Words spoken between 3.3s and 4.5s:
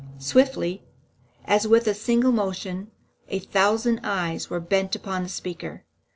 thousand eyes